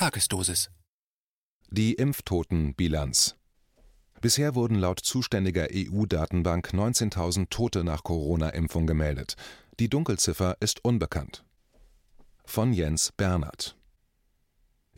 [0.00, 0.70] Tagesdosis.
[1.68, 3.36] Die Impftotenbilanz.
[4.22, 9.36] Bisher wurden laut zuständiger EU-Datenbank 19.000 Tote nach Corona-Impfung gemeldet.
[9.78, 11.44] Die Dunkelziffer ist unbekannt.
[12.46, 13.76] Von Jens Bernhard.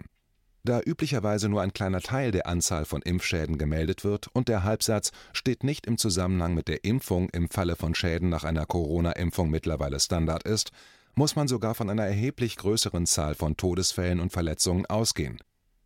[0.63, 5.12] da üblicherweise nur ein kleiner Teil der Anzahl von Impfschäden gemeldet wird und der Halbsatz
[5.34, 9.99] steht nicht im Zusammenhang mit der Impfung im Falle von Schäden nach einer Corona-Impfung mittlerweile
[9.99, 10.71] Standard ist,
[11.16, 15.40] muss man sogar von einer erheblich größeren Zahl von Todesfällen und Verletzungen ausgehen.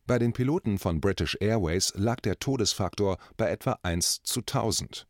[0.06, 5.06] Bei den Piloten von British Airways lag der Todesfaktor bei etwa 1 zu 1000.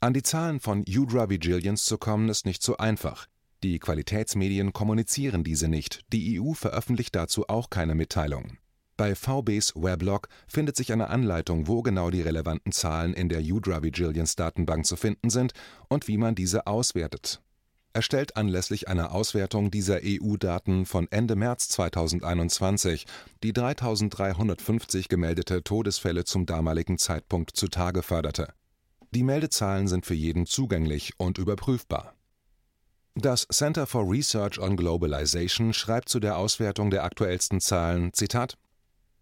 [0.00, 3.28] An die Zahlen von Udra Vigilance zu kommen, ist nicht so einfach.
[3.62, 8.58] Die Qualitätsmedien kommunizieren diese nicht, die EU veröffentlicht dazu auch keine Mitteilung.
[8.96, 13.82] Bei VBs Weblog findet sich eine Anleitung, wo genau die relevanten Zahlen in der Udra
[13.82, 15.52] Vigilance Datenbank zu finden sind
[15.88, 17.40] und wie man diese auswertet.
[17.94, 23.06] Erstellt anlässlich einer Auswertung dieser EU-Daten von Ende März 2021,
[23.42, 28.54] die 3350 gemeldete Todesfälle zum damaligen Zeitpunkt zutage förderte.
[29.14, 32.14] Die Meldezahlen sind für jeden zugänglich und überprüfbar.
[33.14, 38.56] Das Center for Research on Globalization schreibt zu der Auswertung der aktuellsten Zahlen: Zitat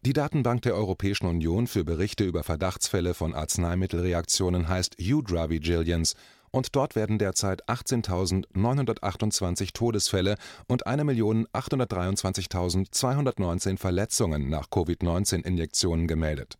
[0.07, 6.15] Die Datenbank der Europäischen Union für Berichte über Verdachtsfälle von Arzneimittelreaktionen heißt UDRA Vigilance
[6.53, 10.37] und dort werden derzeit 18.928 Todesfälle
[10.69, 16.59] und 1.823.219 Verletzungen nach Covid-19-Injektionen gemeldet.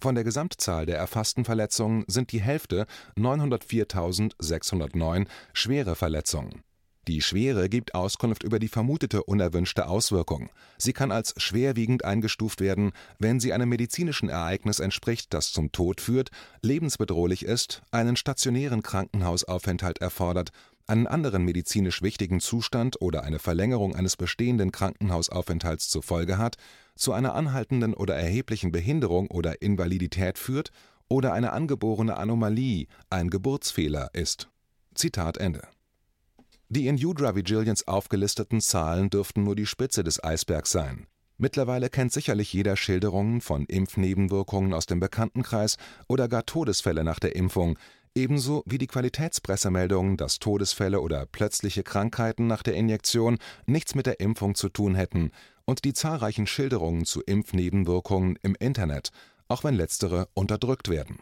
[0.00, 6.62] Von der Gesamtzahl der erfassten Verletzungen sind die Hälfte (904.609) schwere Verletzungen
[7.08, 10.50] die Schwere gibt Auskunft über die vermutete unerwünschte Auswirkung.
[10.76, 12.90] Sie kann als schwerwiegend eingestuft werden,
[13.20, 16.30] wenn sie einem medizinischen Ereignis entspricht, das zum Tod führt,
[16.62, 20.50] lebensbedrohlich ist, einen stationären Krankenhausaufenthalt erfordert,
[20.86, 26.56] einen anderen medizinisch wichtigen Zustand oder eine Verlängerung eines bestehenden Krankenhausaufenthalts zur Folge hat,
[26.94, 30.70] zu einer anhaltenden oder erheblichen Behinderung oder Invalidität führt
[31.08, 34.48] oder eine angeborene Anomalie, ein Geburtsfehler ist.
[34.94, 35.62] Zitat Ende
[36.68, 41.06] die in Udra Vigilance aufgelisteten Zahlen dürften nur die Spitze des Eisbergs sein.
[41.38, 45.76] Mittlerweile kennt sicherlich jeder Schilderungen von Impfnebenwirkungen aus dem Bekanntenkreis
[46.08, 47.78] oder gar Todesfälle nach der Impfung,
[48.16, 54.20] ebenso wie die Qualitätspressemeldungen, dass Todesfälle oder plötzliche Krankheiten nach der Injektion nichts mit der
[54.20, 55.30] Impfung zu tun hätten
[55.64, 59.10] und die zahlreichen Schilderungen zu Impfnebenwirkungen im Internet,
[59.48, 61.20] auch wenn letztere unterdrückt werden.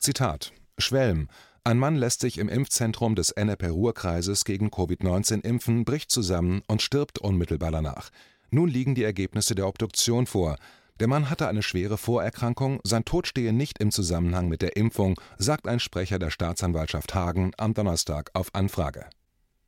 [0.00, 1.28] Zitat Schwelm
[1.66, 7.18] ein Mann lässt sich im Impfzentrum des Ennepe-Ruhr-Kreises gegen Covid-19 impfen, bricht zusammen und stirbt
[7.18, 8.10] unmittelbar danach.
[8.50, 10.56] Nun liegen die Ergebnisse der Obduktion vor.
[11.00, 15.20] Der Mann hatte eine schwere Vorerkrankung, sein Tod stehe nicht im Zusammenhang mit der Impfung,
[15.38, 19.06] sagt ein Sprecher der Staatsanwaltschaft Hagen am Donnerstag auf Anfrage.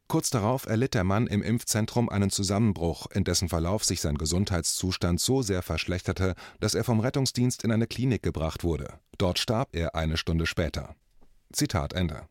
[0.09, 5.19] Kurz darauf erlitt der Mann im Impfzentrum einen Zusammenbruch, in dessen Verlauf sich sein Gesundheitszustand
[5.19, 9.01] so sehr verschlechterte, dass er vom Rettungsdienst in eine Klinik gebracht wurde.
[9.19, 10.95] Dort starb er eine Stunde später.
[11.53, 12.29] Zitat Ende.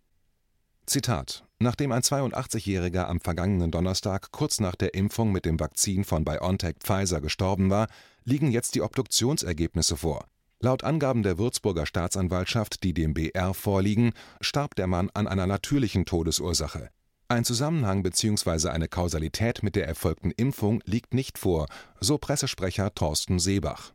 [0.85, 6.25] Zitat Nachdem ein 82-Jähriger am vergangenen Donnerstag kurz nach der Impfung mit dem Vakzin von
[6.25, 7.88] BioNTech Pfizer gestorben war,
[8.25, 10.25] liegen jetzt die Obduktionsergebnisse vor.
[10.59, 14.11] Laut Angaben der Würzburger Staatsanwaltschaft, die dem BR vorliegen,
[14.41, 16.89] starb der Mann an einer natürlichen Todesursache.
[17.27, 18.69] Ein Zusammenhang bzw.
[18.69, 21.67] eine Kausalität mit der erfolgten Impfung liegt nicht vor,
[21.99, 23.93] so Pressesprecher Thorsten Seebach.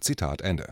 [0.00, 0.70] Zitat Ende.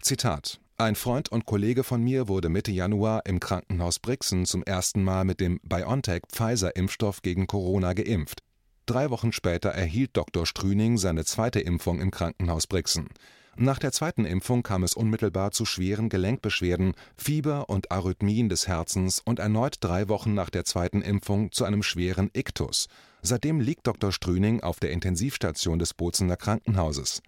[0.00, 5.02] Zitat ein Freund und Kollege von mir wurde Mitte Januar im Krankenhaus Brixen zum ersten
[5.02, 8.44] Mal mit dem BioNTech-Pfizer-Impfstoff gegen Corona geimpft.
[8.86, 10.46] Drei Wochen später erhielt Dr.
[10.46, 13.08] Strüning seine zweite Impfung im Krankenhaus Brixen.
[13.56, 19.20] Nach der zweiten Impfung kam es unmittelbar zu schweren Gelenkbeschwerden, Fieber und Arrhythmien des Herzens
[19.24, 22.86] und erneut drei Wochen nach der zweiten Impfung zu einem schweren Iktus.
[23.20, 24.12] Seitdem liegt Dr.
[24.12, 27.20] Strüning auf der Intensivstation des Bozener Krankenhauses.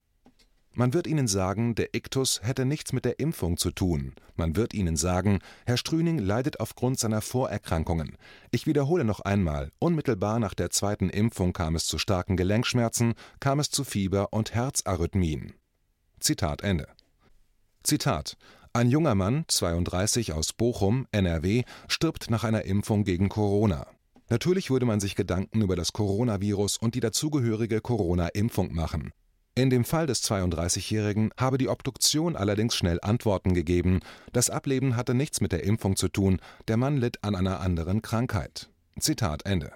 [0.72, 4.14] Man wird Ihnen sagen, der Iktus hätte nichts mit der Impfung zu tun.
[4.36, 8.16] Man wird Ihnen sagen, Herr Strüning leidet aufgrund seiner Vorerkrankungen.
[8.52, 13.58] Ich wiederhole noch einmal, unmittelbar nach der zweiten Impfung kam es zu starken Gelenkschmerzen, kam
[13.58, 15.54] es zu Fieber und Herzarrhythmien.
[16.20, 16.86] Zitat Ende.
[17.82, 18.36] Zitat
[18.72, 23.88] ein junger Mann, 32 aus Bochum, NRW, stirbt nach einer Impfung gegen Corona.
[24.28, 29.10] Natürlich würde man sich Gedanken über das Coronavirus und die dazugehörige Corona-Impfung machen.
[29.60, 34.00] In dem Fall des 32-Jährigen habe die Obduktion allerdings schnell Antworten gegeben,
[34.32, 38.00] das Ableben hatte nichts mit der Impfung zu tun, der Mann litt an einer anderen
[38.00, 38.70] Krankheit.
[38.98, 39.70] Zitat Ende.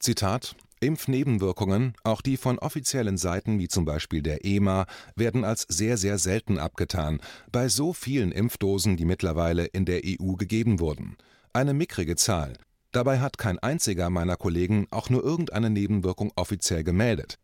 [0.00, 5.96] Zitat Impfnebenwirkungen, auch die von offiziellen Seiten wie zum Beispiel der EMA, werden als sehr,
[5.96, 7.20] sehr selten abgetan,
[7.52, 11.16] bei so vielen Impfdosen, die mittlerweile in der EU gegeben wurden.
[11.52, 12.54] Eine mickrige Zahl.
[12.90, 17.38] Dabei hat kein einziger meiner Kollegen auch nur irgendeine Nebenwirkung offiziell gemeldet.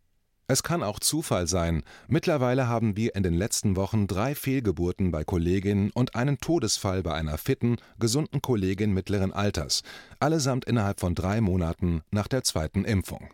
[0.50, 1.84] Es kann auch Zufall sein.
[2.08, 7.14] Mittlerweile haben wir in den letzten Wochen drei Fehlgeburten bei Kolleginnen und einen Todesfall bei
[7.14, 9.84] einer fitten, gesunden Kollegin mittleren Alters,
[10.18, 13.28] allesamt innerhalb von drei Monaten nach der zweiten Impfung.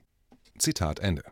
[0.59, 1.23] Zitat Ende.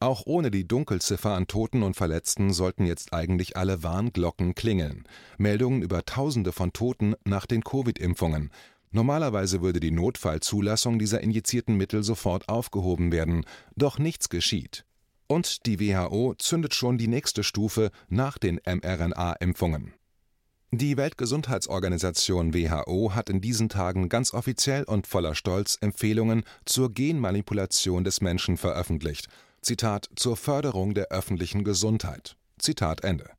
[0.00, 5.04] Auch ohne die Dunkelziffer an Toten und Verletzten sollten jetzt eigentlich alle Warnglocken klingeln.
[5.36, 8.50] Meldungen über Tausende von Toten nach den Covid-Impfungen,
[8.92, 13.44] Normalerweise würde die Notfallzulassung dieser injizierten Mittel sofort aufgehoben werden,
[13.74, 14.84] doch nichts geschieht.
[15.26, 19.94] Und die WHO zündet schon die nächste Stufe nach den mRNA-Impfungen.
[20.74, 28.04] Die Weltgesundheitsorganisation WHO hat in diesen Tagen ganz offiziell und voller Stolz Empfehlungen zur Genmanipulation
[28.04, 29.28] des Menschen veröffentlicht.
[29.62, 32.36] Zitat zur Förderung der öffentlichen Gesundheit.
[32.58, 33.30] Zitat Ende.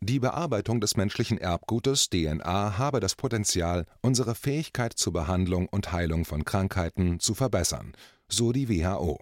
[0.00, 6.24] Die Bearbeitung des menschlichen Erbgutes DNA habe das Potenzial, unsere Fähigkeit zur Behandlung und Heilung
[6.24, 7.92] von Krankheiten zu verbessern,
[8.28, 9.18] so die WHO.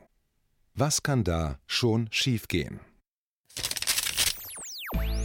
[0.74, 2.80] Was kann da schon schiefgehen?